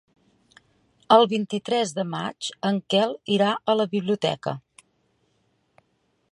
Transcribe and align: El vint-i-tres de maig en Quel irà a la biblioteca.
El 1.15 1.25
vint-i-tres 1.33 1.93
de 1.99 2.05
maig 2.15 2.49
en 2.71 2.81
Quel 2.95 3.15
irà 3.37 3.53
a 3.75 3.79
la 3.81 3.89
biblioteca. 3.95 4.57